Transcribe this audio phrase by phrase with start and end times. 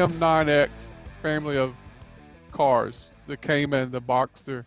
[0.00, 0.70] M9X
[1.20, 1.74] family of
[2.52, 4.64] cars, the Cayman, the Boxster,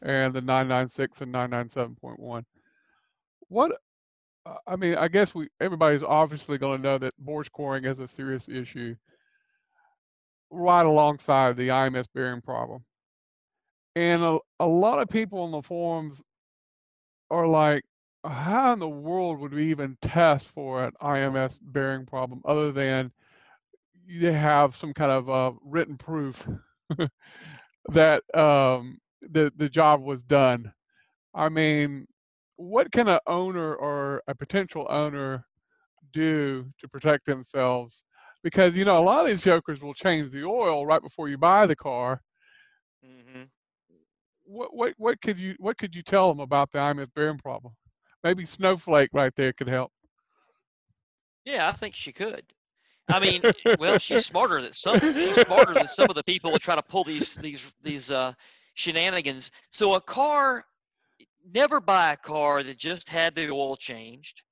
[0.00, 2.44] and the 996 and 997.1.
[3.48, 3.72] What
[4.66, 8.08] I mean, I guess we everybody's obviously going to know that bore scoring is a
[8.08, 8.96] serious issue
[10.50, 12.82] right alongside the IMS bearing problem.
[13.94, 16.22] And a, a lot of people on the forums
[17.30, 17.82] are like,
[18.24, 23.12] how in the world would we even test for an IMS bearing problem other than
[24.12, 26.46] you have some kind of uh, written proof
[27.88, 30.72] that um, the the job was done?
[31.34, 32.06] I mean,
[32.56, 35.44] what can an owner or a potential owner
[36.12, 38.02] do to protect themselves?
[38.42, 41.38] Because you know a lot of these jokers will change the oil right before you
[41.38, 42.20] buy the car.
[43.04, 43.44] Mm-hmm.
[44.44, 47.74] What what what could you what could you tell them about the IMS bearing problem?
[48.22, 49.90] Maybe Snowflake right there could help.
[51.44, 52.44] Yeah, I think she could.
[53.08, 53.42] I mean,
[53.78, 54.98] well, she's smarter than some.
[55.00, 58.32] She's smarter than some of the people that try to pull these these these uh,
[58.74, 59.50] shenanigans.
[59.70, 60.64] So a car
[61.52, 64.42] never buy a car that just had the oil changed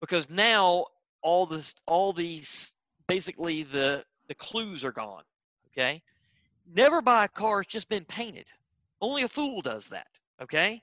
[0.00, 0.86] because now
[1.22, 2.72] all this all these
[3.06, 5.22] basically the the clues are gone
[5.72, 6.02] okay
[6.74, 8.46] never buy a car that's just been painted
[9.00, 10.06] only a fool does that
[10.42, 10.82] okay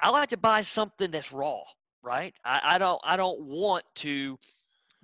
[0.00, 1.60] i like to buy something that's raw
[2.02, 4.38] right i, I don't i don't want to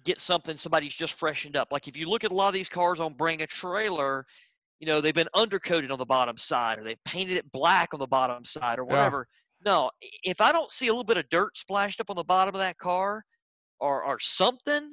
[0.04, 2.68] get something somebody's just freshened up like if you look at a lot of these
[2.68, 4.26] cars on bring a trailer
[4.80, 8.00] you know they've been undercoated on the bottom side or they've painted it black on
[8.00, 9.26] the bottom side or whatever.
[9.64, 9.70] Yeah.
[9.72, 9.90] No,
[10.22, 12.58] if I don't see a little bit of dirt splashed up on the bottom of
[12.58, 13.24] that car
[13.80, 14.92] or or something,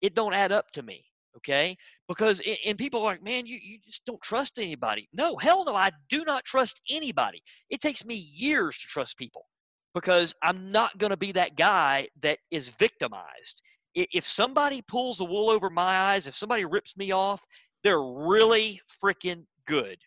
[0.00, 1.04] it don't add up to me.
[1.36, 1.76] Okay,
[2.08, 5.08] because and people are like, man, you you just don't trust anybody.
[5.12, 7.42] No, hell no, I do not trust anybody.
[7.70, 9.46] It takes me years to trust people
[9.94, 13.62] because I'm not going to be that guy that is victimized.
[13.94, 17.44] If somebody pulls the wool over my eyes, if somebody rips me off,
[17.84, 19.98] they're really freaking good,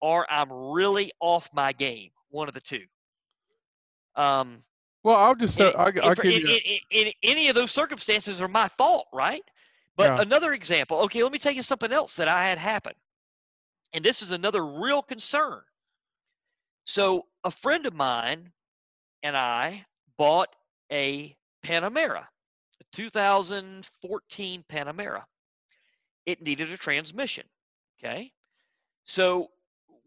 [0.00, 2.10] or I'm really off my game.
[2.30, 2.84] One of the two.
[4.16, 4.58] Um,
[5.02, 6.58] well, I'll just say, I'll, I'll give in, you.
[6.90, 9.42] In, in, any of those circumstances are my fault, right?
[9.96, 10.22] But yeah.
[10.22, 10.98] another example.
[11.02, 12.94] Okay, let me tell you something else that I had happen,
[13.92, 15.60] and this is another real concern.
[16.84, 18.50] So a friend of mine
[19.22, 19.84] and I
[20.18, 20.48] bought
[20.92, 22.24] a Panamera,
[22.94, 25.24] 2014 Panamera
[26.26, 27.44] it needed a transmission.
[27.98, 28.32] Okay.
[29.04, 29.50] So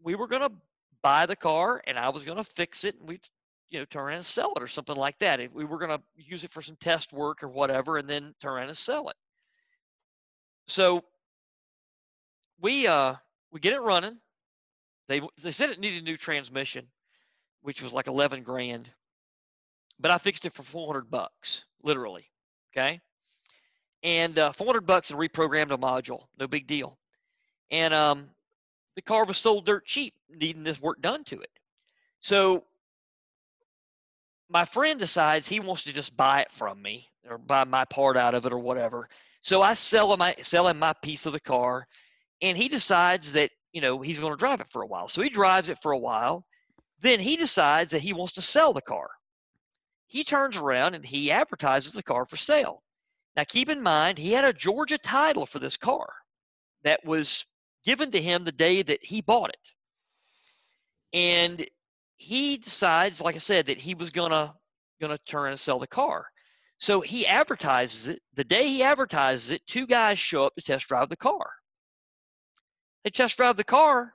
[0.02, 0.52] we were going to
[1.02, 3.20] buy the car and I was going to fix it and we'd,
[3.70, 5.40] you know, turn around and sell it or something like that.
[5.40, 8.34] If we were going to use it for some test work or whatever and then
[8.40, 9.16] turn around and sell it.
[10.66, 11.04] So
[12.60, 13.14] we, uh,
[13.52, 14.18] we get it running.
[15.08, 16.86] They, they said it needed a new transmission,
[17.62, 18.90] which was like 11 grand,
[19.98, 22.28] but I fixed it for 400 bucks, literally.
[22.76, 23.00] Okay
[24.02, 26.24] and uh, 400 bucks and reprogrammed a module.
[26.38, 26.96] No big deal.
[27.70, 28.28] And um,
[28.94, 31.50] the car was sold dirt cheap, needing this work done to it.
[32.20, 32.64] So
[34.48, 38.16] my friend decides he wants to just buy it from me or buy my part
[38.16, 39.08] out of it or whatever.
[39.40, 41.86] So I sell him my sell him my piece of the car,
[42.42, 45.06] and he decides that you know he's going to drive it for a while.
[45.08, 46.44] So he drives it for a while.
[47.00, 49.08] Then he decides that he wants to sell the car.
[50.08, 52.82] He turns around and he advertises the car for sale.
[53.36, 56.12] Now, keep in mind, he had a Georgia title for this car
[56.82, 57.44] that was
[57.84, 59.72] given to him the day that he bought it.
[61.12, 61.66] And
[62.16, 64.54] he decides, like I said, that he was gonna
[65.00, 66.26] gonna turn and sell the car.
[66.78, 68.22] So he advertises it.
[68.34, 71.52] The day he advertises it, two guys show up to test drive the car.
[73.04, 74.14] They test drive the car.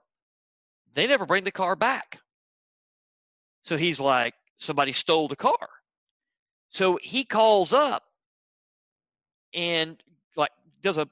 [0.94, 2.20] They never bring the car back.
[3.62, 5.70] So he's like, somebody stole the car.
[6.74, 8.04] So he calls up
[9.54, 10.02] and
[10.36, 10.50] like
[10.82, 11.08] does a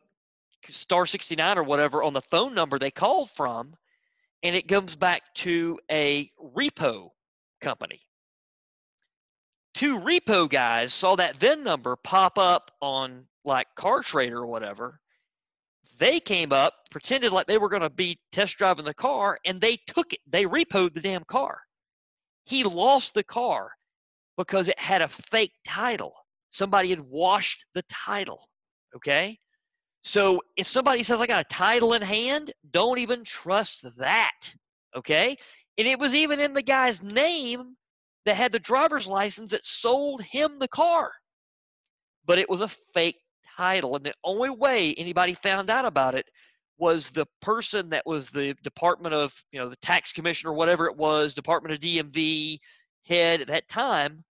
[0.70, 3.76] star 69 or whatever on the phone number they called from
[4.42, 7.12] and it comes back to a repo
[7.62, 8.02] company.
[9.76, 15.00] Two repo guys saw that VIN number pop up on like car trader or whatever.
[16.00, 19.62] They came up pretended like they were going to be test driving the car and
[19.62, 20.22] they took it.
[20.26, 21.62] They repoed the damn car.
[22.46, 23.74] He lost the car
[24.42, 26.16] because it had a fake title
[26.52, 28.48] somebody had washed the title.
[28.96, 29.40] Okay?
[30.04, 34.54] So if somebody says, I got a title in hand, don't even trust that.
[34.96, 35.36] Okay?
[35.78, 37.76] And it was even in the guy's name
[38.26, 41.12] that had the driver's license that sold him the car.
[42.26, 43.18] But it was a fake
[43.58, 43.96] title.
[43.96, 46.26] And the only way anybody found out about it
[46.78, 50.98] was the person that was the Department of, you know, the tax commissioner, whatever it
[50.98, 52.60] was, Department of DMV
[53.06, 54.24] head at that time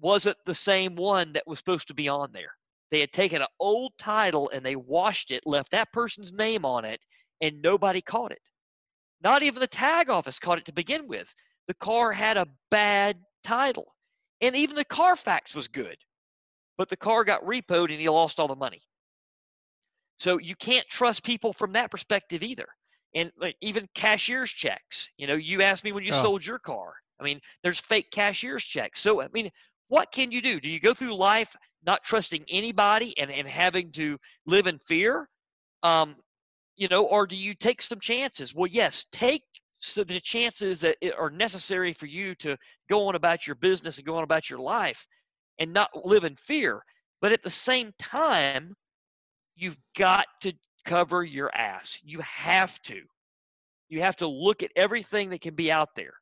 [0.00, 2.52] wasn't the same one that was supposed to be on there.
[2.90, 6.84] They had taken an old title and they washed it, left that person's name on
[6.84, 7.00] it,
[7.40, 8.42] and nobody caught it.
[9.22, 11.32] Not even the tag office caught it to begin with.
[11.66, 13.94] The car had a bad title.
[14.40, 15.96] And even the Carfax was good.
[16.76, 18.82] But the car got repoed and he lost all the money.
[20.18, 22.66] So you can't trust people from that perspective either.
[23.14, 25.08] And like even cashier's checks.
[25.16, 26.22] You know, you asked me when you oh.
[26.22, 26.94] sold your car.
[27.20, 29.00] I mean, there's fake cashier's checks.
[29.00, 29.50] So I mean,
[29.88, 30.60] what can you do?
[30.60, 31.54] Do you go through life
[31.84, 35.28] not trusting anybody and, and having to live in fear?
[35.82, 36.16] Um,
[36.76, 38.54] you know, or do you take some chances?
[38.54, 39.42] Well, yes, take
[39.78, 42.56] so the chances that are necessary for you to
[42.88, 45.06] go on about your business and go on about your life
[45.58, 46.82] and not live in fear.
[47.20, 48.74] But at the same time,
[49.56, 50.52] you've got to
[50.84, 51.98] cover your ass.
[52.02, 53.02] You have to.
[53.88, 56.14] You have to look at everything that can be out there.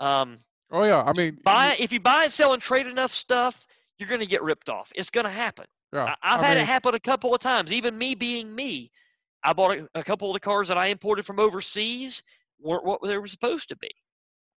[0.00, 0.38] Um,
[0.72, 3.66] oh yeah, I mean, buy if you buy and sell and trade enough stuff,
[3.98, 4.90] you're going to get ripped off.
[4.94, 5.66] It's going to happen.
[5.92, 7.72] Yeah, I, have had mean, it happen a couple of times.
[7.72, 8.90] Even me being me,
[9.44, 12.22] I bought a, a, couple of the cars that I imported from overseas
[12.60, 13.90] weren't what they were supposed to be.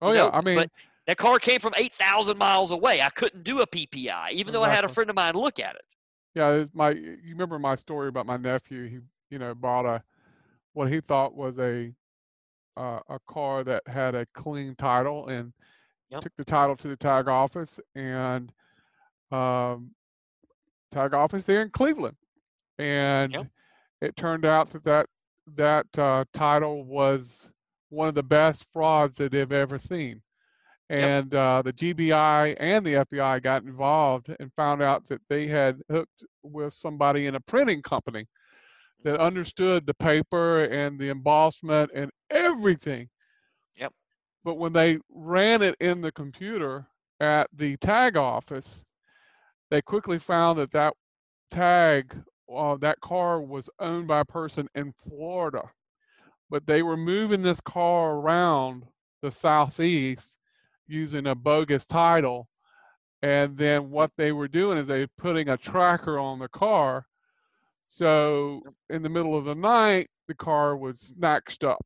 [0.02, 0.30] Oh yeah, know?
[0.30, 0.70] I mean, but
[1.06, 3.00] that car came from eight thousand miles away.
[3.00, 5.74] I couldn't do a PPI, even though I had a friend of mine look at
[5.74, 5.82] it.
[6.34, 8.88] Yeah, my you remember my story about my nephew?
[8.88, 8.98] He
[9.30, 10.02] you know bought a
[10.74, 11.92] what he thought was a
[12.76, 15.52] uh, a car that had a clean title and
[16.12, 16.22] yep.
[16.22, 18.52] took the title to the tag office and
[19.30, 19.90] um,
[20.92, 22.16] tag office there in Cleveland,
[22.78, 23.46] and yep.
[24.00, 25.06] it turned out that that
[25.56, 27.50] that uh, title was
[27.88, 30.22] one of the best frauds that they've ever seen.
[30.88, 31.40] And yep.
[31.40, 36.24] uh, the GBI and the FBI got involved and found out that they had hooked
[36.42, 38.26] with somebody in a printing company
[39.02, 43.08] that understood the paper and the embossment and everything.
[44.44, 46.86] But when they ran it in the computer
[47.20, 48.82] at the tag office,
[49.70, 50.94] they quickly found that that
[51.50, 52.16] tag,
[52.52, 55.62] uh, that car was owned by a person in Florida.
[56.50, 58.84] But they were moving this car around
[59.22, 60.36] the southeast
[60.88, 62.48] using a bogus title.
[63.22, 67.06] And then what they were doing is they putting a tracker on the car.
[67.86, 71.80] So in the middle of the night, the car was snatched up.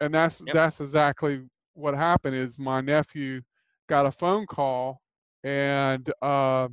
[0.00, 0.54] And that's yep.
[0.54, 1.42] that's exactly
[1.76, 3.42] what happened is my nephew
[3.88, 5.00] got a phone call
[5.44, 6.68] and uh,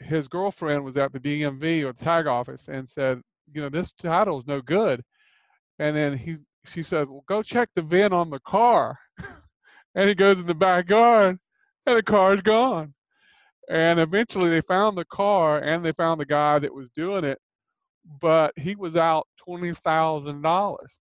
[0.00, 3.20] his girlfriend was at the DMV or the tag office and said,
[3.52, 5.02] you know, this title is no good.
[5.78, 8.96] And then he she said, well, go check the VIN on the car.
[9.94, 11.38] and he goes in the backyard
[11.86, 12.94] and the car's gone.
[13.68, 17.38] And eventually they found the car and they found the guy that was doing it,
[18.20, 20.98] but he was out twenty thousand dollars.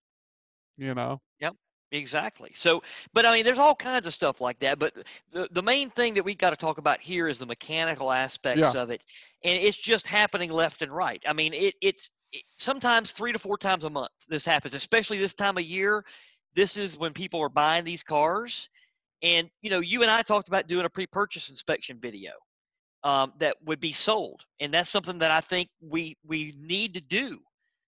[0.77, 1.19] You know.
[1.39, 1.53] Yep.
[1.91, 2.51] Exactly.
[2.53, 2.81] So,
[3.13, 4.79] but I mean, there's all kinds of stuff like that.
[4.79, 4.93] But
[5.31, 8.73] the the main thing that we've got to talk about here is the mechanical aspects
[8.73, 8.81] yeah.
[8.81, 9.01] of it,
[9.43, 11.21] and it's just happening left and right.
[11.27, 15.17] I mean, it it's it, sometimes three to four times a month this happens, especially
[15.17, 16.05] this time of year.
[16.55, 18.69] This is when people are buying these cars
[19.21, 22.31] and you know, you and I talked about doing a pre-purchase inspection video
[23.03, 27.01] um, that would be sold, and that's something that I think we we need to
[27.01, 27.39] do.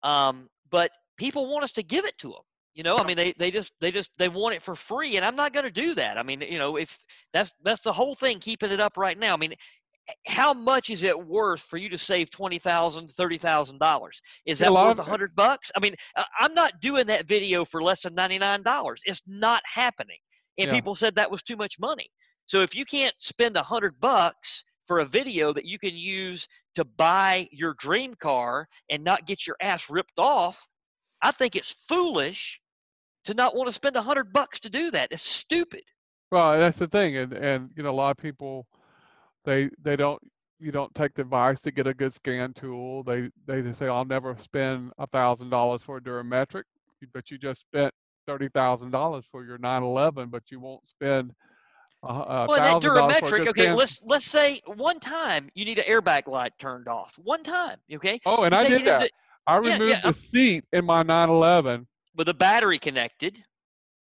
[0.02, 2.42] Um, but people want us to give it to them.
[2.75, 5.25] You know, I mean, they they just they just they want it for free, and
[5.25, 6.19] I'm not going to do that.
[6.19, 6.99] I mean, you know, if
[7.33, 9.33] that's that's the whole thing, keeping it up right now.
[9.33, 9.54] I mean,
[10.26, 14.21] how much is it worth for you to save twenty thousand, thirty thousand dollars?
[14.45, 15.71] Is that worth a hundred bucks?
[15.76, 19.02] I mean, uh, I'm not doing that video for less than ninety nine dollars.
[19.04, 20.19] It's not happening
[20.59, 20.75] and yeah.
[20.75, 22.09] people said that was too much money.
[22.47, 26.47] So if you can't spend a hundred bucks for a video that you can use
[26.75, 30.69] to buy your dream car and not get your ass ripped off,
[31.23, 32.61] I think it's foolish
[33.25, 35.09] to not want to spend a hundred bucks to do that.
[35.11, 35.83] It's stupid.
[36.31, 38.66] Well, that's the thing, and and you know a lot of people
[39.45, 40.21] they they don't
[40.59, 43.02] you don't take the advice to get a good scan tool.
[43.02, 46.64] They they say I'll never spend a thousand dollars for a Durametric,
[47.12, 47.93] but you just spent
[48.26, 51.33] thirty thousand dollars for your 911, but you won't spend.
[52.02, 53.47] Uh, well, that Durametric.
[53.49, 57.14] Okay, let's let's say one time you need an airbag light turned off.
[57.23, 58.21] One time, okay.
[58.26, 59.02] Oh, and you I did that.
[59.02, 59.12] Into,
[59.47, 60.11] I removed yeah, yeah.
[60.11, 63.42] the seat in my 911 with a battery connected,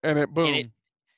[0.03, 0.47] and it boom.
[0.47, 0.69] And it,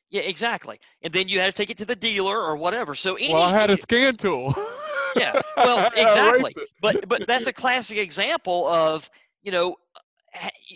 [0.10, 0.80] yeah, exactly.
[1.02, 2.96] And then you had to take it to the dealer or whatever.
[2.96, 4.54] So any, well, I had a scan tool.
[5.16, 6.56] yeah, well, exactly.
[6.82, 9.10] but but that's a classic example of
[9.44, 9.76] you know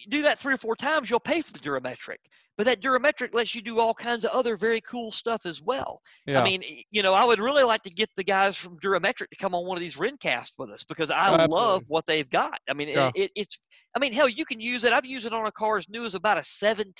[0.09, 2.17] do that three or four times, you'll pay for the Durametric.
[2.57, 6.01] But that Durametric lets you do all kinds of other very cool stuff as well.
[6.25, 6.41] Yeah.
[6.41, 6.61] I mean,
[6.91, 9.65] you know, I would really like to get the guys from Durametric to come on
[9.65, 11.55] one of these Rencasts with us because I Absolutely.
[11.55, 12.59] love what they've got.
[12.69, 13.11] I mean, yeah.
[13.15, 13.59] it, it's,
[13.95, 14.91] I mean, hell, you can use it.
[14.91, 16.93] I've used it on a car as new as about a 17.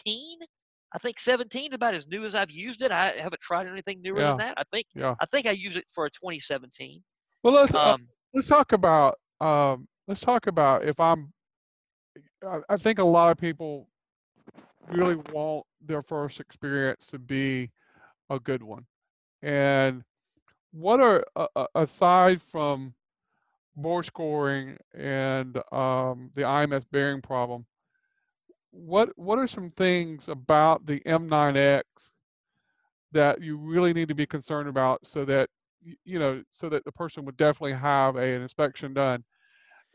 [0.93, 2.91] I think 17 is about as new as I've used it.
[2.91, 4.29] I haven't tried anything newer yeah.
[4.29, 4.53] than that.
[4.57, 4.85] I think.
[5.19, 7.01] I think I use it for a 2017.
[7.43, 11.31] Well, let's, uh, um, let's talk about um, let's talk about if I'm.
[12.45, 13.87] I, I think a lot of people
[14.89, 17.71] really want their first experience to be
[18.29, 18.85] a good one,
[19.41, 20.03] and
[20.71, 22.93] what are uh, aside from
[23.75, 27.65] bore scoring and um, the IMS bearing problem,
[28.71, 31.83] what what are some things about the M9X
[33.11, 35.49] that you really need to be concerned about so that
[36.05, 39.23] you know so that the person would definitely have a, an inspection done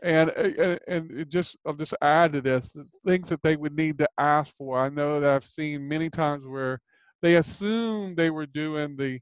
[0.03, 4.09] and and, and just I'll just add to this things that they would need to
[4.19, 4.79] ask for.
[4.79, 6.81] I know that I've seen many times where
[7.23, 9.21] they assume they were doing the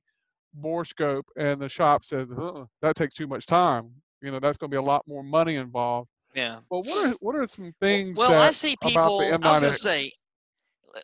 [0.54, 3.90] bore scope and the shop says uh, that takes too much time.
[4.20, 6.08] You know that's going to be a lot more money involved.
[6.34, 6.60] Yeah.
[6.70, 8.16] Well, what are what are some things?
[8.16, 9.20] Well, that, I see people.
[9.20, 10.12] I was going to say,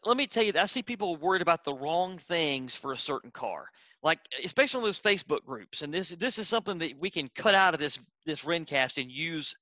[0.05, 3.31] let me tell you, I see people worried about the wrong things for a certain
[3.31, 3.67] car.
[4.03, 7.55] Like especially on those Facebook groups, and this this is something that we can cut
[7.55, 9.57] out of this this Rencast and use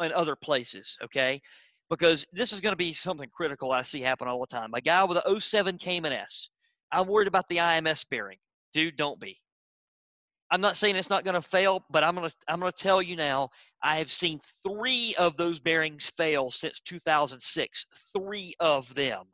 [0.00, 0.96] in other places.
[1.02, 1.42] Okay,
[1.90, 4.74] because this is going to be something critical I see happen all the time.
[4.74, 6.50] A guy with a 07 Cayman S.
[6.92, 8.38] I'm worried about the IMS bearing.
[8.72, 9.38] Dude, don't be.
[10.50, 12.82] I'm not saying it's not going to fail, but I'm going to I'm going to
[12.82, 13.50] tell you now.
[13.82, 17.86] I have seen three of those bearings fail since 2006.
[18.16, 19.24] Three of them.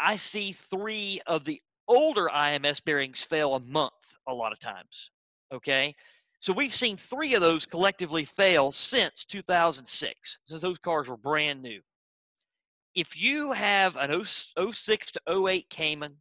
[0.00, 3.92] I see three of the older IMS bearings fail a month
[4.26, 5.10] a lot of times.
[5.52, 5.94] Okay,
[6.40, 11.62] so we've seen three of those collectively fail since 2006, since those cars were brand
[11.62, 11.80] new.
[12.94, 16.16] If you have an 06 to 08 Cayman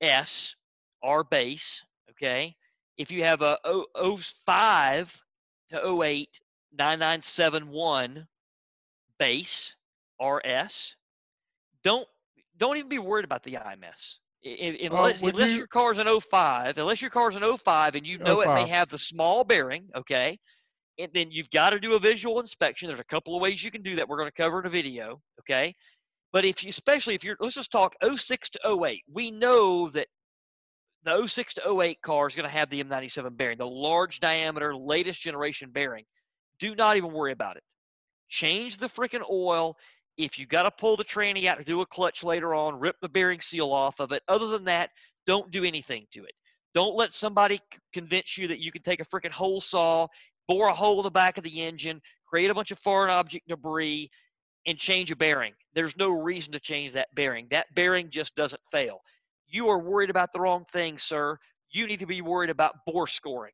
[0.00, 0.54] S
[1.02, 2.54] R base, okay,
[2.98, 3.56] if you have a
[3.94, 5.24] 05
[5.70, 6.40] to 08
[6.72, 8.26] 9971
[9.18, 9.76] base
[10.20, 10.96] RS,
[11.82, 12.06] don't
[12.60, 14.18] don't even be worried about the IMS.
[14.44, 18.18] Unless, uh, unless you, your car's an 05, unless your car's an 05 and you
[18.18, 18.46] know 05.
[18.46, 20.38] it may have the small bearing, okay,
[20.98, 22.88] and then you've got to do a visual inspection.
[22.88, 24.08] There's a couple of ways you can do that.
[24.08, 25.74] We're going to cover in a video, okay.
[26.32, 29.02] But if you, especially if you're, let's just talk 06 to 08.
[29.12, 30.06] We know that
[31.04, 34.76] the 06 to 08 car is going to have the M97 bearing, the large diameter,
[34.76, 36.04] latest generation bearing.
[36.58, 37.62] Do not even worry about it.
[38.28, 39.76] Change the freaking oil.
[40.24, 42.96] If you got to pull the tranny out to do a clutch later on, rip
[43.00, 44.22] the bearing seal off of it.
[44.28, 44.90] Other than that,
[45.26, 46.32] don't do anything to it.
[46.74, 47.60] Don't let somebody
[47.92, 50.06] convince you that you can take a freaking hole saw,
[50.46, 53.48] bore a hole in the back of the engine, create a bunch of foreign object
[53.48, 54.08] debris,
[54.66, 55.52] and change a bearing.
[55.74, 57.48] There's no reason to change that bearing.
[57.50, 59.00] That bearing just doesn't fail
[59.50, 61.36] you are worried about the wrong thing, sir.
[61.70, 63.52] You need to be worried about bore scoring.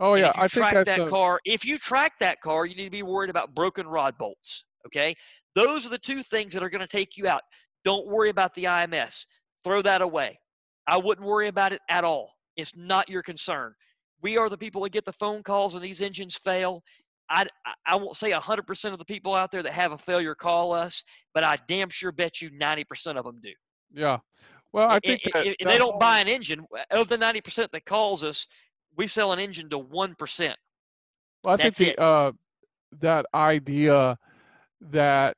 [0.00, 1.08] Oh yeah, I think that's that a...
[1.08, 1.40] car.
[1.44, 4.64] If you track that car, you need to be worried about broken rod bolts.
[4.86, 5.14] Okay,
[5.56, 7.40] those are the two things that are going to take you out.
[7.84, 9.24] Don't worry about the IMS.
[9.64, 10.38] Throw that away.
[10.86, 12.30] I wouldn't worry about it at all.
[12.56, 13.74] It's not your concern.
[14.22, 16.82] We are the people that get the phone calls when these engines fail.
[17.28, 17.46] I,
[17.86, 21.02] I won't say 100% of the people out there that have a failure call us,
[21.34, 23.50] but I damn sure bet you 90% of them do.
[23.92, 24.18] Yeah.
[24.72, 27.86] Well, I think that, if, they don't buy an engine, of the ninety percent that
[27.86, 28.46] calls us,
[28.96, 30.58] we sell an engine to one percent.
[31.44, 32.32] Well, I That's think the uh,
[33.00, 34.18] that idea
[34.90, 35.36] that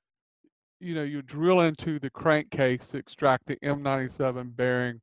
[0.80, 5.00] you know you drill into the crankcase to extract the M97 bearing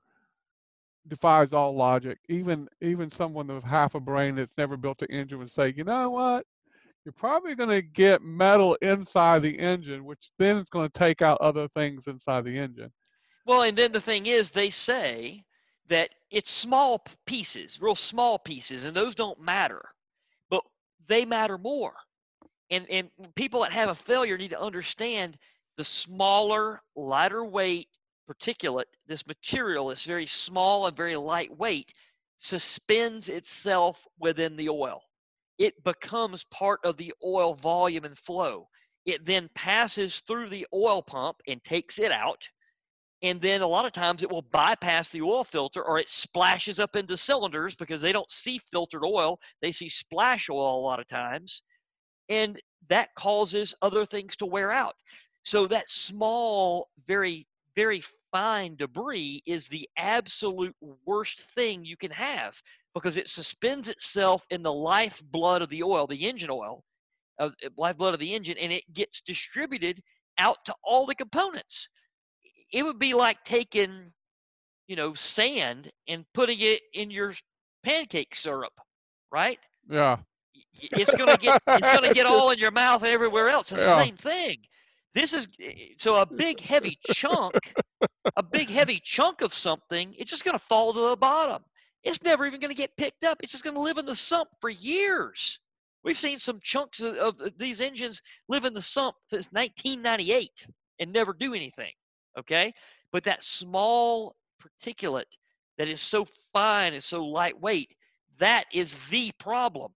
[1.07, 2.17] defies all logic.
[2.29, 5.83] Even even someone with half a brain that's never built an engine would say, you
[5.83, 6.45] know what?
[7.03, 11.21] You're probably going to get metal inside the engine, which then is going to take
[11.21, 12.91] out other things inside the engine.
[13.45, 15.43] Well, and then the thing is, they say
[15.87, 19.83] that it's small pieces, real small pieces, and those don't matter,
[20.49, 20.63] but
[21.07, 21.93] they matter more.
[22.71, 25.37] And and people that have a failure need to understand
[25.77, 27.89] the smaller, lighter weight
[28.29, 31.91] particulate, this material is very small and very lightweight,
[32.39, 35.01] suspends itself within the oil.
[35.57, 38.67] It becomes part of the oil volume and flow.
[39.05, 42.49] It then passes through the oil pump and takes it out
[43.21, 46.79] and then a lot of times it will bypass the oil filter or it splashes
[46.79, 50.99] up into cylinders because they don't see filtered oil they see splash oil a lot
[50.99, 51.61] of times
[52.29, 54.95] and that causes other things to wear out
[55.45, 60.75] so that small very very fine debris is the absolute
[61.05, 62.61] worst thing you can have
[62.93, 66.83] because it suspends itself in the lifeblood of the oil the engine oil
[67.39, 70.01] of uh, lifeblood of the engine and it gets distributed
[70.37, 71.87] out to all the components
[72.71, 74.11] it would be like taking,
[74.87, 77.33] you know, sand and putting it in your
[77.83, 78.73] pancake syrup,
[79.31, 79.59] right?
[79.89, 80.17] Yeah.
[80.81, 83.71] It's gonna get it's gonna get all in your mouth and everywhere else.
[83.71, 83.95] It's yeah.
[83.95, 84.57] the same thing.
[85.15, 87.73] This is eh, eh, so a big heavy chunk,
[88.35, 90.13] a big heavy chunk of something.
[90.17, 91.63] It's just gonna fall to the bottom.
[92.03, 93.41] it's never even going to get picked up.
[93.41, 95.59] It's just going to live in the sump for years.
[96.03, 100.67] We've seen some chunks of, of, these engines live in the sump since 1998
[100.99, 101.93] and never do anything.
[102.37, 102.73] Okay,
[103.11, 105.23] but that small particulate
[105.77, 107.89] that is so fine and so lightweight,
[108.39, 109.93] that is the problem.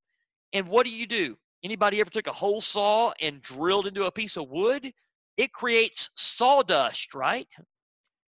[0.54, 1.38] And what do you do?
[1.64, 4.94] Anybody ever took a hole saw and drilled into a piece of wood?
[5.40, 7.48] It creates sawdust, right?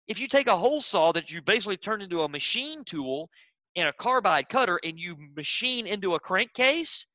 [0.07, 3.31] If you take a hole saw that you basically turn into a machine tool
[3.75, 7.07] and a carbide cutter and you machine into a crankcase,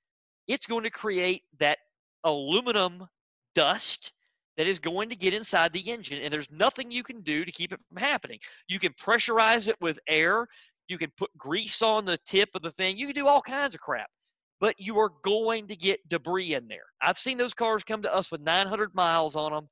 [0.49, 1.79] it's going to create that
[2.25, 3.07] aluminum
[3.55, 4.13] dust
[4.57, 6.21] that is going to get inside the engine.
[6.21, 8.41] And there's nothing you can do to keep it from happening.
[8.67, 10.49] You can pressurize it with air.
[10.89, 12.97] You can put grease on the tip of the thing.
[12.97, 14.11] You can do all kinds of crap
[14.61, 16.85] but you are going to get debris in there.
[17.01, 19.69] I've seen those cars come to us with 900 miles on them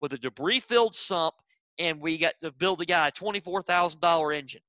[0.00, 1.34] with a debris filled sump
[1.78, 4.60] and we got to build the guy a $24000 engine.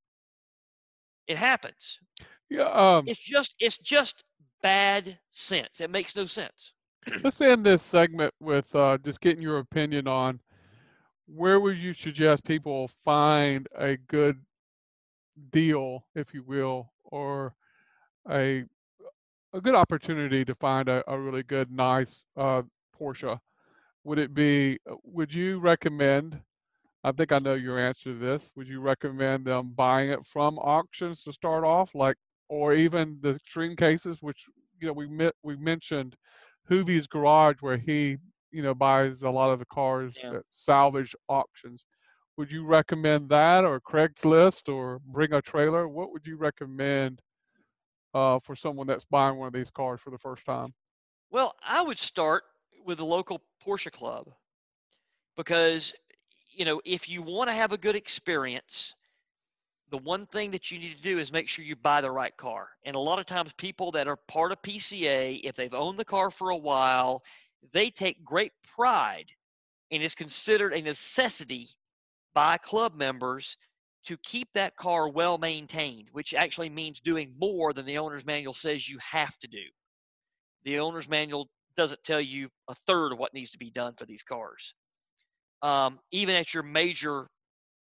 [1.27, 1.99] It happens.
[2.49, 4.23] Yeah um, it's just it's just
[4.63, 5.81] bad sense.
[5.81, 6.73] It makes no sense.
[7.23, 10.39] Let's end this segment with uh, just getting your opinion on
[11.27, 14.41] where would you suggest people find a good
[15.51, 17.53] deal, if you will, or
[18.29, 18.65] a
[19.53, 22.62] a good opportunity to find a, a really good, nice uh,
[22.98, 23.39] Porsche?
[24.03, 24.79] Would it be?
[24.89, 26.39] Uh, would you recommend?
[27.03, 28.51] I think I know your answer to this.
[28.56, 32.18] Would you recommend them buying it from auctions to start off, like,
[32.50, 34.46] or even the extreme cases, which
[34.79, 36.15] you know we met, we mentioned
[36.70, 38.18] Hoovie's garage where he,
[38.51, 40.36] you know, buys a lot of the cars yeah.
[40.36, 41.86] at salvage auctions.
[42.38, 45.88] Would you recommend that or Craigslist or bring a trailer?
[45.88, 47.21] What would you recommend
[48.13, 50.74] uh, for someone that's buying one of these cars for the first time?
[51.32, 52.43] Well, I would start
[52.86, 54.30] with the local Porsche club
[55.38, 55.93] because,
[56.52, 58.95] you know, if you want to have a good experience,
[59.91, 62.36] the one thing that you need to do is make sure you buy the right
[62.36, 62.69] car.
[62.84, 66.06] And a lot of times, people that are part of PCA, if they've owned the
[66.06, 67.24] car for a while,
[67.74, 69.32] they take great pride
[69.91, 71.67] and it's considered a necessity
[72.34, 73.58] by club members
[74.05, 78.53] to keep that car well maintained, which actually means doing more than the owner's manual
[78.53, 79.63] says you have to do.
[80.63, 84.05] The owner's manual doesn't tell you a third of what needs to be done for
[84.05, 84.73] these cars.
[85.62, 87.27] Um, even at your major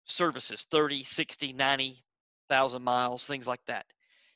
[0.05, 3.87] services 30 60 90,000 miles things like that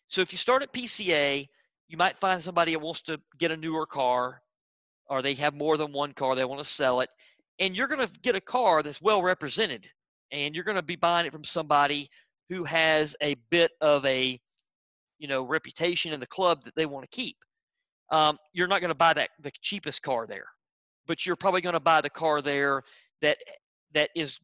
[0.07, 1.47] so if you start at pca
[1.89, 4.41] you might find somebody that wants to get a newer car
[5.09, 7.11] or they have more than one car they want to sell it
[7.59, 9.89] and you're going to get a car that's well represented
[10.33, 12.09] and you're going to be buying it from somebody
[12.49, 14.39] who has a bit of a
[15.19, 17.37] you know reputation in the club that they want to keep.
[18.11, 20.47] Um, you're not going to buy that the cheapest car there
[21.07, 22.83] but you're probably going to buy the car there
[23.23, 23.39] that
[23.95, 24.39] that is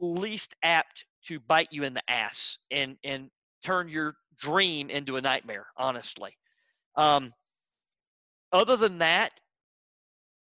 [0.00, 3.30] least apt to bite you in the ass and and
[3.64, 6.36] turn your dream into a nightmare honestly.
[6.96, 7.32] Um,
[8.52, 9.32] other than that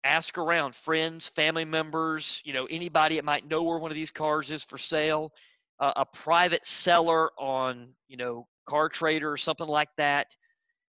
[0.04, 4.10] ask around friends family members you know anybody that might know where one of these
[4.10, 5.32] cars is for sale
[5.80, 10.26] uh, a private seller on you know car trader or something like that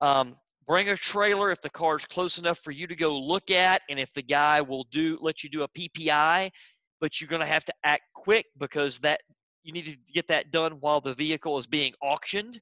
[0.01, 0.35] um,
[0.67, 3.83] bring a trailer if the car is close enough for you to go look at
[3.89, 6.51] and if the guy will do let you do a ppi
[7.01, 9.21] but you're going to have to act quick because that
[9.65, 12.61] you need to get that done while the vehicle is being auctioned.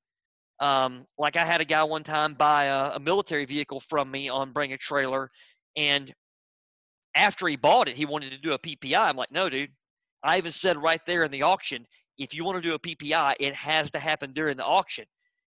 [0.61, 4.29] Um, like I had a guy one time buy a, a military vehicle from me
[4.29, 5.31] on Bring a Trailer,
[5.76, 6.12] and
[7.14, 8.99] after he bought it, he wanted to do a PPI.
[8.99, 9.70] I'm like, no, dude.
[10.23, 11.87] I even said right there in the auction,
[12.18, 15.07] if you want to do a PPI, it has to happen during the auction,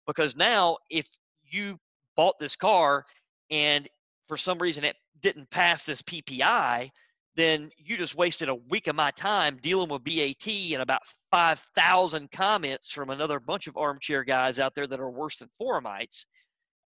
[0.08, 1.08] because now if
[1.44, 1.78] you
[2.16, 3.06] bought this car
[3.50, 3.88] and
[4.28, 6.90] for some reason it didn't pass this PPI,
[7.36, 12.32] then you just wasted a week of my time dealing with BAT and about 5,000
[12.32, 16.26] comments from another bunch of armchair guys out there that are worse than forumites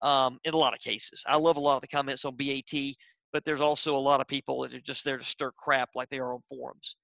[0.02, 1.24] um, in a lot of cases.
[1.26, 2.96] I love a lot of the comments on BAT,
[3.36, 6.10] but there's also a lot of people that are just there to stir crap like
[6.10, 6.95] they are on forums.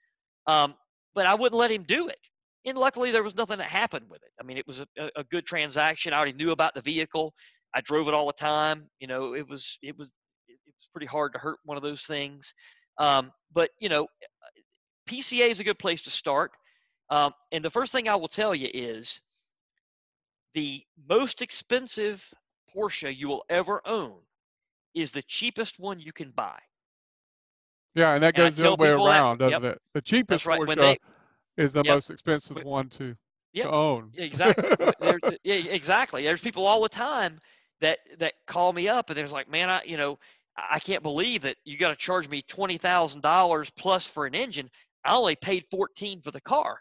[0.48, 0.76] Um,
[1.14, 2.20] but I wouldn't let him do it.
[2.66, 4.30] And luckily, there was nothing that happened with it.
[4.40, 6.14] I mean, it was a, a good transaction.
[6.14, 7.34] I already knew about the vehicle.
[7.76, 8.88] I drove it all the time.
[9.02, 10.14] You know, it was it was
[10.48, 12.54] it was pretty hard to hurt one of those things.
[12.98, 14.08] Um, but you know,
[15.10, 16.54] PCA is a good place to start.
[17.10, 19.20] Um, and the first thing I will tell you is
[20.54, 22.26] the most expensive
[22.74, 24.16] Porsche you will ever own
[24.94, 26.60] is the cheapest one you can buy.
[27.96, 29.82] Yeah, and that goes the other way around, that, doesn't yep, it?
[29.94, 30.60] The cheapest right.
[30.60, 33.16] Porsche they, is the yep, most expensive but, one to,
[33.54, 34.12] yep, to own.
[34.16, 34.70] Exactly.
[35.44, 36.24] yeah, exactly.
[36.24, 37.40] There's people all the time
[37.82, 40.20] that that call me up and there's like, man, I you know,
[40.58, 44.36] I can't believe that you got to charge me twenty thousand dollars plus for an
[44.36, 44.70] engine.
[45.04, 46.80] I only paid fourteen for the car.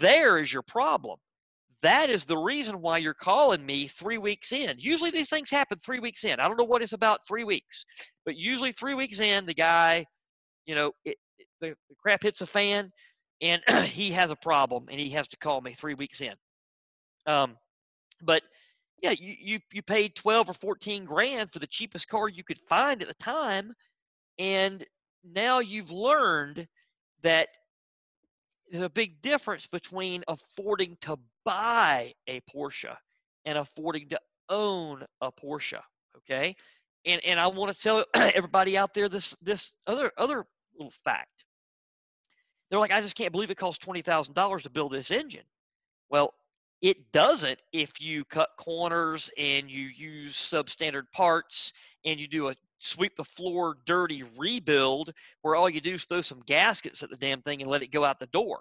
[0.00, 1.18] There is your problem.
[1.82, 4.76] That is the reason why you're calling me three weeks in.
[4.78, 6.40] Usually these things happen three weeks in.
[6.40, 7.84] I don't know what it's about three weeks,
[8.26, 10.04] but usually three weeks in, the guy,
[10.66, 12.90] you know, it, it, the, the crap hits a fan
[13.40, 16.34] and he has a problem and he has to call me three weeks in.
[17.26, 17.56] Um,
[18.22, 18.42] but
[19.02, 22.58] yeah, you, you, you paid 12 or 14 grand for the cheapest car you could
[22.68, 23.72] find at the time.
[24.38, 24.84] And
[25.24, 26.66] now you've learned
[27.22, 27.48] that
[28.70, 32.94] there's a big difference between affording to buy a Porsche
[33.46, 35.80] and affording to own a Porsche.
[36.18, 36.54] Okay.
[37.06, 41.44] And, and I want to tell everybody out there this, this other, other little fact.
[42.68, 45.44] They're like, I just can't believe it costs $20,000 to build this engine.
[46.10, 46.34] Well,
[46.82, 51.72] it doesn't if you cut corners and you use substandard parts
[52.04, 56.20] and you do a sweep the floor dirty rebuild where all you do is throw
[56.20, 58.60] some gaskets at the damn thing and let it go out the door.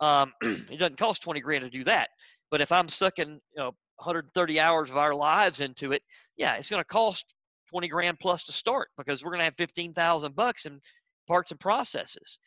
[0.00, 2.10] Um, it doesn't cost 20 grand to do that.
[2.50, 6.02] But if I'm sucking you know, 130 hours of our lives into it,
[6.36, 7.34] yeah, it's going to cost
[7.70, 10.80] 20 grand plus to start because we're going to have 15,000 bucks in
[11.28, 12.38] parts and processes.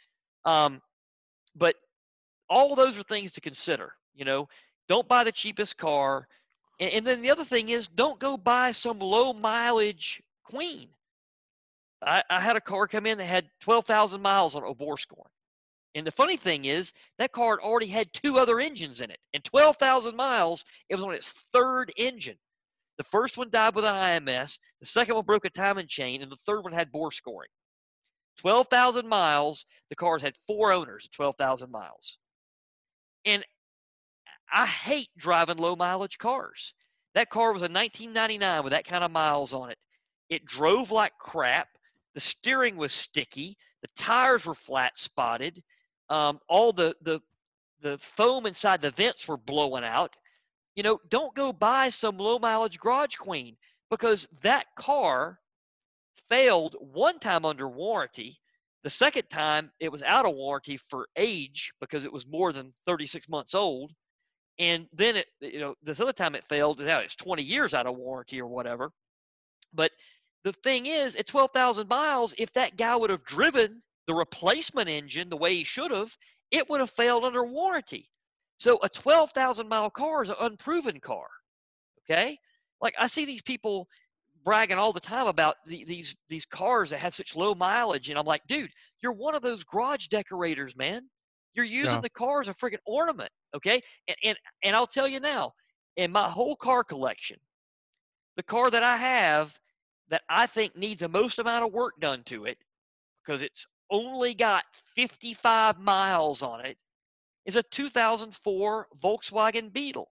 [0.45, 0.81] Um,
[1.55, 1.75] but
[2.49, 3.93] all those are things to consider.
[4.13, 4.47] You know,
[4.89, 6.27] don't buy the cheapest car.
[6.79, 10.89] And, and then the other thing is, don't go buy some low mileage queen.
[12.05, 14.63] I, I had a car come in that had 12,000 miles on
[14.97, 15.31] scoring.
[15.95, 19.19] And the funny thing is, that car already had two other engines in it.
[19.33, 22.37] And 12,000 miles, it was on its third engine.
[22.97, 26.31] The first one died with an IMS, the second one broke a timing chain, and
[26.31, 27.49] the third one had bore scoring.
[28.37, 32.17] 12,000 miles, the cars had four owners at 12,000 miles.
[33.25, 33.43] And
[34.51, 36.73] I hate driving low mileage cars.
[37.15, 39.77] That car was a 1999 with that kind of miles on it.
[40.29, 41.67] It drove like crap.
[42.15, 43.57] The steering was sticky.
[43.81, 45.61] The tires were flat spotted.
[46.09, 47.21] Um, all the, the
[47.81, 50.15] the foam inside the vents were blowing out.
[50.75, 53.57] You know, don't go buy some low mileage garage queen
[53.91, 55.39] because that car
[56.29, 58.39] failed one time under warranty.
[58.83, 62.73] The second time it was out of warranty for age because it was more than
[62.87, 63.91] 36 months old.
[64.59, 66.79] And then it, you know, this other time it failed.
[66.79, 68.91] Now it's 20 years out of warranty or whatever.
[69.73, 69.91] But
[70.43, 75.29] the thing is, at 12,000 miles, if that guy would have driven the replacement engine
[75.29, 76.15] the way he should have,
[76.51, 78.09] it would have failed under warranty.
[78.57, 81.27] So a 12,000 mile car is an unproven car.
[82.03, 82.37] Okay?
[82.81, 83.87] Like I see these people
[84.43, 88.19] bragging all the time about the, these these cars that have such low mileage, and
[88.19, 91.09] I'm like, dude, you're one of those garage decorators, man.
[91.53, 92.01] You're using yeah.
[92.01, 93.31] the car as a freaking ornament.
[93.55, 93.81] Okay?
[94.07, 95.53] And, and and I'll tell you now,
[95.95, 97.37] in my whole car collection,
[98.35, 99.57] the car that I have
[100.09, 102.57] that I think needs the most amount of work done to it
[103.23, 106.77] because it's only got 55 miles on it
[107.45, 110.09] is a 2004 Volkswagen Beetle.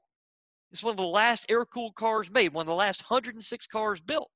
[0.71, 4.01] It's one of the last air cooled cars made, one of the last 106 cars
[4.01, 4.31] built.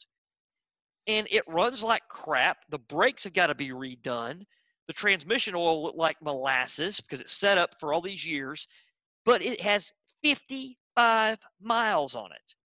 [1.06, 2.58] And it runs like crap.
[2.68, 4.44] The brakes have got to be redone.
[4.88, 8.66] The transmission oil looked like molasses because it's set up for all these years,
[9.24, 12.56] but it has 55 miles on it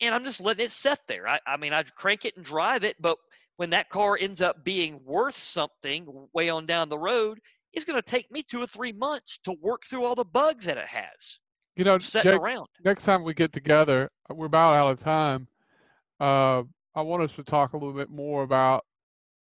[0.00, 1.26] and I'm just letting it sit there.
[1.26, 3.16] I, I mean, I'd crank it and drive it, but
[3.56, 7.40] when that car ends up being worth something way on down the road,
[7.72, 10.64] it's going to take me two or three months to work through all the bugs
[10.64, 11.38] that it has.
[11.76, 12.66] You know, Jake, around.
[12.84, 15.46] Next time we get together, uh, we're about out of time.
[16.18, 16.62] Uh,
[16.94, 18.84] I want us to talk a little bit more about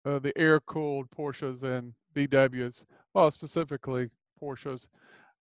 [0.05, 2.85] uh, the air-cooled Porsches and VWs.
[3.13, 4.09] Well, specifically
[4.41, 4.87] Porsches.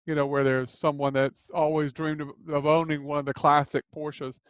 [0.07, 3.85] You know, where there's someone that's always dreamed of, of owning one of the classic
[3.95, 4.41] Porsches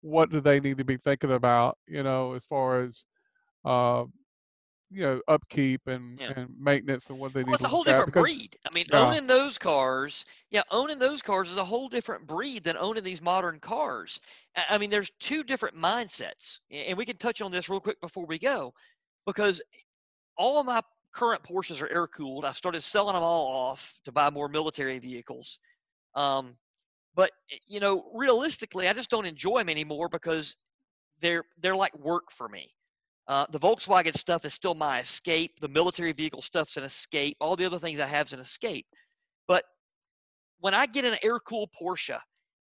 [0.00, 3.04] what do they need to be thinking about, you know, as far as
[3.64, 4.04] uh,
[4.90, 6.32] you know, upkeep and, yeah.
[6.34, 7.54] and maintenance and what they well, need.
[7.54, 8.56] It's a whole different because, breed.
[8.64, 9.06] I mean, yeah.
[9.06, 13.20] owning those cars, yeah, owning those cars is a whole different breed than owning these
[13.20, 14.20] modern cars.
[14.68, 18.24] I mean, there's two different mindsets, and we can touch on this real quick before
[18.24, 18.72] we go,
[19.26, 19.60] because
[20.38, 20.80] all of my
[21.12, 22.44] current Porsches are air cooled.
[22.44, 25.58] I started selling them all off to buy more military vehicles.
[26.14, 26.54] Um,
[27.14, 30.56] but eh, you know, realistically, I just don't enjoy them anymore because
[31.20, 32.70] they're they're like work for me.
[33.28, 35.60] Uh, the Volkswagen stuff is still my escape.
[35.60, 37.36] The military vehicle stuff's an escape.
[37.40, 38.86] All the other things I have is an escape.
[39.46, 39.64] But
[40.60, 42.18] when I get an air cooled Porsche,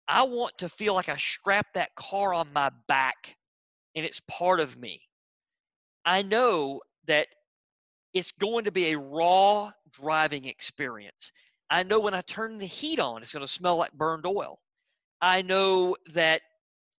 [0.07, 3.35] I want to feel like I strap that car on my back
[3.95, 5.01] and it's part of me.
[6.05, 7.27] I know that
[8.13, 11.31] it's going to be a raw driving experience.
[11.69, 14.59] I know when I turn the heat on, it's going to smell like burned oil.
[15.21, 16.41] I know that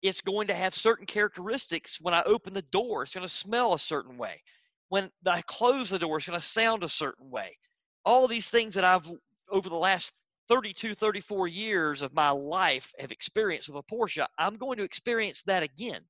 [0.04, 3.02] it's going to have certain characteristics when I open the door.
[3.02, 4.42] It's going to smell a certain way.
[4.90, 7.56] When I close the door, it's going to sound a certain way.
[8.04, 9.10] All these things that I've
[9.50, 10.12] over the last
[10.48, 15.40] 32, 34 years of my life have experienced with a Porsche, I'm going to experience
[15.46, 16.02] that again.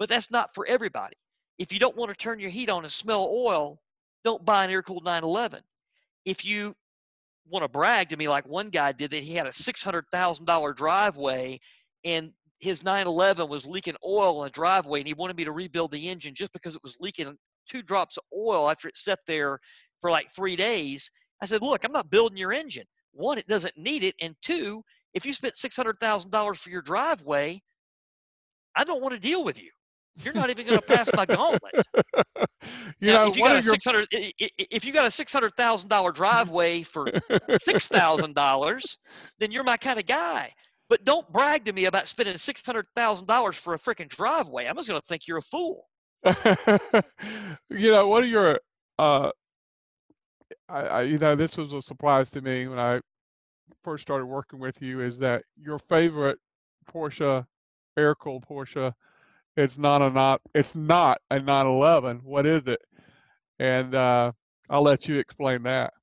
[0.00, 1.14] But that's not for everybody.
[1.58, 3.78] If you don't want to turn your heat on and smell oil,
[4.24, 5.60] don't buy an air cooled 911.
[6.24, 6.74] If you
[7.48, 11.60] want to brag to me like one guy did that he had a $600,000 driveway
[12.04, 12.32] and
[12.62, 16.08] his 911 was leaking oil in the driveway and he wanted me to rebuild the
[16.08, 17.36] engine just because it was leaking
[17.68, 19.58] two drops of oil after it sat there
[20.00, 21.10] for like three days.
[21.42, 22.84] I said, look, I'm not building your engine.
[23.14, 24.14] One, it doesn't need it.
[24.20, 24.80] And two,
[25.12, 27.60] if you spent $600,000 for your driveway,
[28.76, 29.70] I don't want to deal with you.
[30.22, 31.74] You're not even going to pass my gauntlet.
[33.00, 35.52] you now, know, if you got a six hundred, if you got a six hundred
[35.56, 37.08] thousand dollar driveway for
[37.58, 38.98] six thousand dollars,
[39.40, 40.52] then you're my kind of guy.
[40.92, 44.66] But don't brag to me about spending six hundred thousand dollars for a freaking driveway.
[44.66, 45.88] I'm just going to think you're a fool.
[47.70, 48.60] you know, what are your,
[48.98, 49.30] uh,
[50.68, 53.00] I, I, you know, this was a surprise to me when I
[53.82, 55.00] first started working with you.
[55.00, 56.38] Is that your favorite
[56.92, 57.46] Porsche,
[57.96, 58.92] air cooled Porsche?
[59.56, 60.42] It's not a not.
[60.54, 62.20] It's not a 911.
[62.22, 62.82] What is it?
[63.58, 64.32] And uh,
[64.68, 65.94] I'll let you explain that.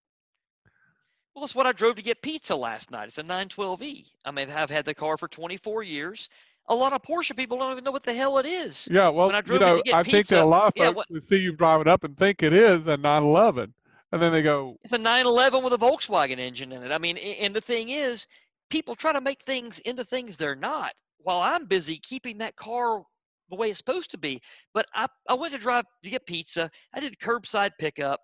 [1.39, 3.08] Well, it's what I drove to get pizza last night.
[3.08, 4.08] It's a 912E.
[4.25, 6.28] I mean, I've had the car for 24 years.
[6.67, 8.89] A lot of Porsche people don't even know what the hell it is.
[8.91, 11.38] Yeah, well, I you know, I pizza, think that a lot of folks yeah, see
[11.38, 13.73] you driving up and think it is a 911,
[14.12, 17.17] and then they go, "It's a 911 with a Volkswagen engine in it." I mean,
[17.17, 18.28] and the thing is,
[18.69, 20.91] people try to make things into things they're not.
[21.19, 23.02] While I'm busy keeping that car
[23.49, 24.41] the way it's supposed to be.
[24.73, 26.69] But I, I went to drive to get pizza.
[26.93, 28.19] I did curbside pickup.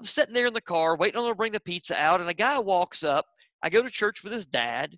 [0.00, 2.30] I'm sitting there in the car waiting on them to bring the pizza out, and
[2.30, 3.26] a guy walks up.
[3.62, 4.96] I go to church with his dad,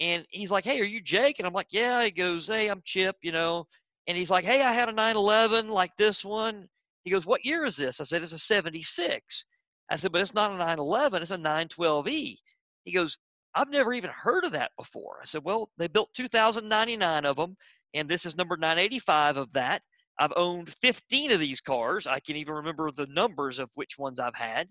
[0.00, 2.82] and he's like, "Hey, are you Jake?" And I'm like, "Yeah." He goes, "Hey, I'm
[2.84, 3.66] Chip," you know.
[4.06, 6.68] And he's like, "Hey, I had a 911 like this one."
[7.04, 9.46] He goes, "What year is this?" I said, "It's a 76."
[9.88, 11.22] I said, "But it's not a 911.
[11.22, 12.36] It's a 912E."
[12.84, 13.16] He goes,
[13.54, 17.56] "I've never even heard of that before." I said, "Well, they built 2,099 of them,
[17.94, 19.82] and this is number 985 of that."
[20.18, 22.06] I've owned 15 of these cars.
[22.06, 24.68] I can even remember the numbers of which ones I've had.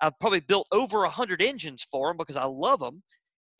[0.00, 3.02] I've probably built over 100 engines for them because I love them.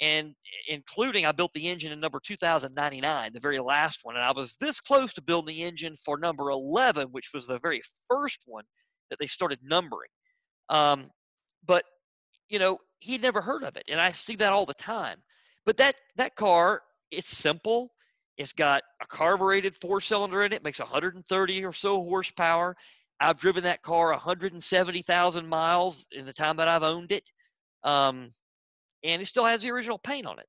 [0.01, 0.35] And
[0.67, 4.17] including, I built the engine in number 2099, the very last one.
[4.17, 7.59] And I was this close to building the engine for number 11, which was the
[7.59, 8.65] very first one
[9.11, 10.09] that they started numbering.
[10.71, 11.11] Um,
[11.67, 11.85] but,
[12.49, 13.85] you know, he'd never heard of it.
[13.89, 15.19] And I see that all the time.
[15.67, 17.91] But that, that car, it's simple.
[18.41, 22.75] It's got a carbureted four cylinder in it, makes 130 or so horsepower.
[23.21, 27.25] I've driven that car 170,000 miles in the time that I've owned it.
[27.85, 28.31] Um,
[29.05, 30.47] and it still has the original paint on it.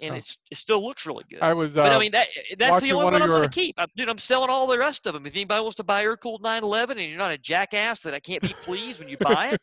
[0.00, 0.16] And oh.
[0.16, 1.38] it's, it still looks really good.
[1.40, 2.26] I was, uh, but I uh, mean, that,
[2.58, 3.38] that's the only one, one I'm your...
[3.38, 3.76] going to keep.
[3.78, 5.24] I'm, dude, I'm selling all the rest of them.
[5.24, 8.18] If anybody wants to buy air cooled 911 and you're not a jackass that I
[8.18, 9.60] can't be pleased when you buy it,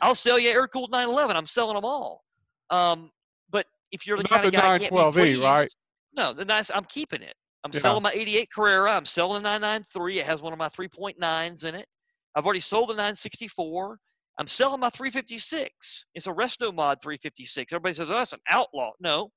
[0.00, 1.36] I'll sell you air cooled 911.
[1.36, 2.22] I'm selling them all.
[2.70, 3.10] Um,
[3.50, 5.68] but if you're the not kind of guy that can't be pleased, right?
[6.16, 6.70] No, the nice.
[6.74, 7.34] I'm keeping it.
[7.64, 7.80] I'm yeah.
[7.80, 8.92] selling my 88 Carrera.
[8.92, 10.20] I'm selling the 993.
[10.20, 11.86] It has one of my 3.9s in it.
[12.34, 13.98] I've already sold the 964.
[14.38, 16.06] I'm selling my 356.
[16.14, 17.72] It's a Resto Mod 356.
[17.72, 19.30] Everybody says, "Oh, that's an outlaw." No,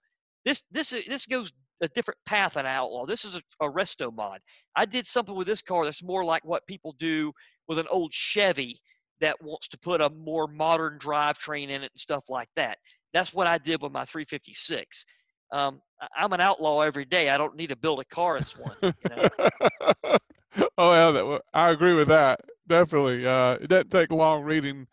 [0.45, 3.05] this this this goes a different path than outlaw.
[3.05, 4.39] This is a, a Resto Mod.
[4.75, 7.33] I did something with this car that's more like what people do
[7.67, 8.79] with an old Chevy
[9.19, 12.77] that wants to put a more modern drivetrain in it and stuff like that.
[13.11, 15.05] That's what I did with my 356
[15.53, 15.81] um,
[16.17, 17.29] I'm an outlaw every day.
[17.29, 18.75] I don't need to build a car as one.
[18.81, 19.29] You know?
[20.77, 22.41] oh yeah, I agree with that.
[22.67, 23.25] Definitely.
[23.25, 24.87] Uh, it doesn't take long reading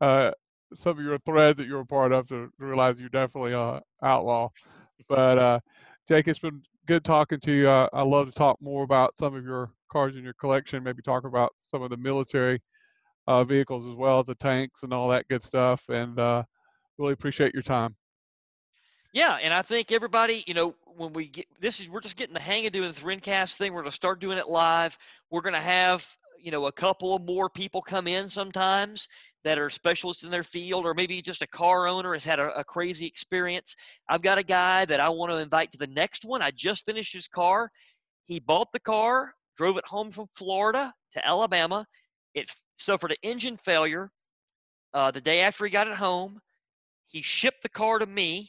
[0.00, 0.30] uh,
[0.74, 4.48] some of your threads that you're a part of to realize you're definitely an outlaw.
[5.08, 5.60] But uh,
[6.08, 7.68] Jake, it's been good talking to you.
[7.68, 10.82] I love to talk more about some of your cars in your collection.
[10.82, 12.62] Maybe talk about some of the military
[13.26, 15.84] uh, vehicles as well as the tanks and all that good stuff.
[15.88, 16.44] And uh,
[16.98, 17.96] really appreciate your time.
[19.14, 22.34] Yeah, and I think everybody, you know, when we get this is we're just getting
[22.34, 23.72] the hang of doing this Rencast thing.
[23.72, 24.98] We're gonna start doing it live.
[25.30, 26.04] We're gonna have
[26.40, 29.06] you know a couple of more people come in sometimes
[29.44, 32.58] that are specialists in their field, or maybe just a car owner has had a,
[32.58, 33.76] a crazy experience.
[34.08, 36.42] I've got a guy that I want to invite to the next one.
[36.42, 37.70] I just finished his car.
[38.24, 41.86] He bought the car, drove it home from Florida to Alabama.
[42.34, 44.10] It suffered an engine failure
[44.92, 46.40] uh, the day after he got it home.
[47.06, 48.48] He shipped the car to me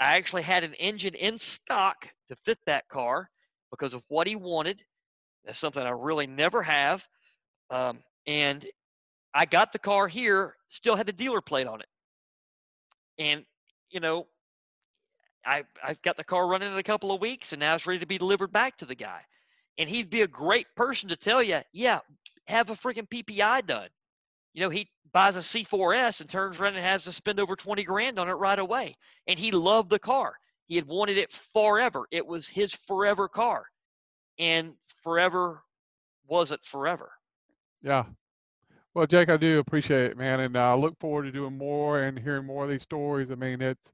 [0.00, 3.28] I actually had an engine in stock to fit that car
[3.70, 4.82] because of what he wanted.
[5.44, 7.06] That's something I really never have.
[7.70, 8.64] Um, and
[9.34, 11.88] I got the car here, still had the dealer plate on it.
[13.18, 13.44] And,
[13.90, 14.26] you know,
[15.44, 18.00] I, I've got the car running in a couple of weeks and now it's ready
[18.00, 19.20] to be delivered back to the guy.
[19.78, 22.00] And he'd be a great person to tell you, yeah,
[22.46, 23.88] have a freaking PPI done
[24.58, 27.84] you know, he buys a C4S and turns around and has to spend over 20
[27.84, 28.96] grand on it right away.
[29.28, 30.34] And he loved the car.
[30.66, 32.08] He had wanted it forever.
[32.10, 33.66] It was his forever car.
[34.36, 34.72] And
[35.04, 35.62] forever
[36.26, 37.12] wasn't forever.
[37.82, 38.06] Yeah.
[38.94, 40.40] Well, Jake, I do appreciate it, man.
[40.40, 43.30] And I uh, look forward to doing more and hearing more of these stories.
[43.30, 43.92] I mean, it's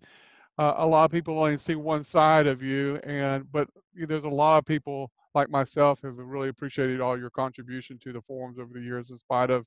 [0.56, 4.28] uh, a lot of people only see one side of you, and but there's a
[4.28, 8.72] lot of people like myself have really appreciated all your contribution to the forums over
[8.72, 9.66] the years, in spite of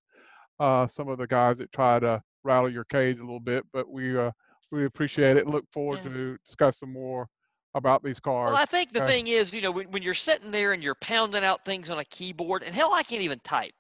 [0.59, 3.65] uh, some of the guys that try to rattle your cage a little bit.
[3.71, 4.31] But we uh,
[4.71, 5.47] we appreciate it.
[5.47, 6.13] Look forward yeah.
[6.13, 7.27] to discuss some more
[7.73, 8.51] about these cars.
[8.51, 9.13] Well, I think the okay.
[9.13, 11.99] thing is, you know, when, when you're sitting there and you're pounding out things on
[11.99, 13.73] a keyboard, and hell, I can't even type.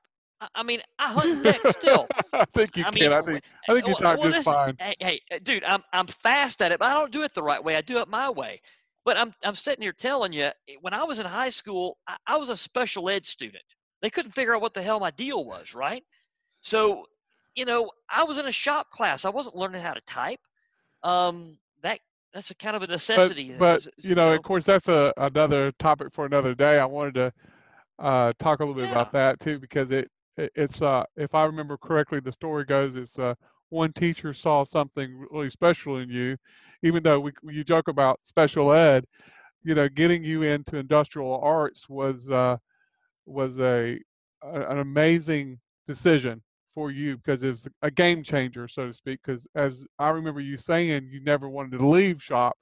[0.53, 2.07] I, mean, I hunt decks still.
[2.33, 3.09] I think you I can.
[3.09, 4.77] Mean, I think I think you type well, just listen, fine.
[4.79, 7.41] Hey, hey, uh, dude, I'm I'm fast at it, but I don't do it the
[7.41, 7.75] right way.
[7.75, 8.61] I do it my way.
[9.03, 10.49] But I'm I'm sitting here telling you,
[10.81, 13.63] when I was in high school, I, I was a special ed student.
[14.01, 16.03] They couldn't figure out what the hell my deal was, right?
[16.67, 17.05] So,
[17.55, 19.23] you know, I was in a shop class.
[19.23, 20.41] I wasn't learning how to type.
[21.01, 21.99] Um, that
[22.33, 23.55] that's a kind of a necessity.
[23.57, 26.77] But, but you, know, of course, that's a another topic for another day.
[26.77, 27.33] I wanted to
[27.99, 28.91] uh, talk a little bit yeah.
[28.91, 32.95] about that too because it, it, it's uh, if I remember correctly, the story goes
[32.95, 33.35] it's uh,
[33.69, 36.35] one teacher saw something really special in you,
[36.83, 39.05] even though we you joke about special ed,
[39.63, 42.57] you know, getting you into industrial arts was uh,
[43.25, 43.99] was a,
[44.43, 46.41] a an amazing decision
[46.77, 49.19] for you because it was a game changer, so to speak.
[49.25, 52.55] Because as I remember you saying, you never wanted to leave shop.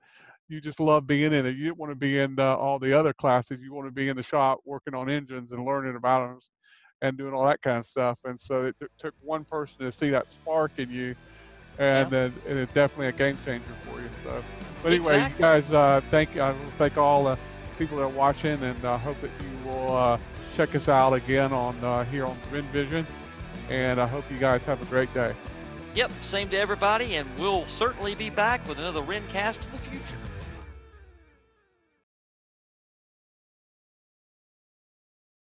[0.48, 1.58] You just loved being in it.
[1.58, 3.60] You didn't want to be in uh, all the other classes.
[3.62, 6.40] You want to be in the shop working on engines and learning about them
[7.02, 8.18] and doing all that kind of stuff.
[8.24, 11.14] And so it t- took one person to see that spark in you,
[11.78, 12.10] and yeah.
[12.10, 14.08] then and it's definitely a game changer for you.
[14.24, 14.42] So,
[14.82, 15.36] but anyway, exactly.
[15.36, 17.38] you guys, uh, thank I will thank all the
[17.78, 20.18] people that are watching, and I uh, hope that you will uh,
[20.56, 23.06] check us out again on uh, here on Win Vision
[23.70, 25.34] and I hope you guys have a great day.
[25.96, 30.18] Yep, same to everybody, and we'll certainly be back with another Rencast in the future.